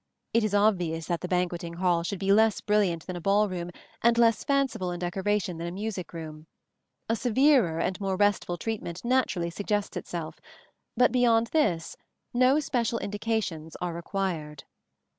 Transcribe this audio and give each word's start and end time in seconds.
It 0.33 0.43
is 0.43 0.55
obvious 0.55 1.05
that 1.05 1.21
the 1.21 1.27
banqueting 1.27 1.73
hall 1.73 2.01
should 2.01 2.17
be 2.17 2.31
less 2.31 2.59
brilliant 2.59 3.05
than 3.05 3.15
a 3.15 3.21
ball 3.21 3.47
room 3.47 3.69
and 4.01 4.17
less 4.17 4.43
fanciful 4.43 4.89
in 4.91 4.97
decoration 4.99 5.59
than 5.59 5.67
a 5.67 5.71
music 5.71 6.11
room: 6.11 6.47
a 7.07 7.15
severer 7.15 7.77
and 7.79 8.01
more 8.01 8.15
restful 8.15 8.57
treatment 8.57 9.05
naturally 9.05 9.51
suggests 9.51 9.95
itself, 9.95 10.39
but 10.97 11.11
beyond 11.11 11.51
this 11.51 11.95
no 12.33 12.59
special 12.59 12.97
indications 12.97 13.75
are 13.79 13.93
required. 13.93 14.63